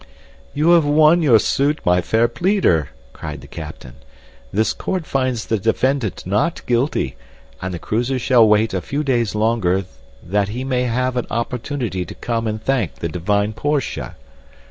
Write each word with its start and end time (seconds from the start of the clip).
"You 0.55 0.69
have 0.71 0.83
won 0.83 1.21
your 1.21 1.37
suit, 1.37 1.79
my 1.85 2.01
fair 2.01 2.27
pleader," 2.27 2.89
cried 3.13 3.41
the 3.41 3.47
captain. 3.47 3.97
"This 4.51 4.73
court 4.73 5.05
finds 5.05 5.45
the 5.45 5.59
defendant 5.59 6.23
not 6.25 6.65
guilty, 6.65 7.15
and 7.61 7.71
the 7.71 7.77
cruiser 7.77 8.17
shall 8.17 8.47
wait 8.47 8.73
a 8.73 8.81
few 8.81 9.03
days 9.03 9.35
longer 9.35 9.85
that 10.23 10.47
he 10.49 10.63
may 10.63 10.85
have 10.85 11.17
an 11.17 11.27
opportunity 11.29 12.03
to 12.03 12.15
come 12.15 12.47
and 12.47 12.59
thank 12.63 12.95
the 12.95 13.09
divine 13.09 13.53
Portia." 13.53 14.15